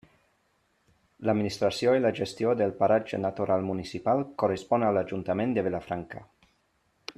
L'administració 1.29 1.93
i 1.97 2.01
la 2.05 2.11
gestió 2.21 2.55
del 2.63 2.73
paratge 2.81 3.21
natural 3.27 3.67
municipal 3.69 4.25
correspon 4.45 4.87
a 4.87 4.91
l'Ajuntament 4.97 5.55
de 5.59 5.69
Vilafranca. 5.69 6.27